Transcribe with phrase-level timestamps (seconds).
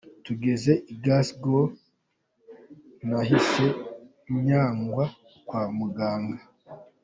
[0.25, 1.65] Tugeze i Glas¬gow
[3.07, 3.65] nahise
[4.35, 5.03] njyanwa
[5.47, 6.39] kwa muganga.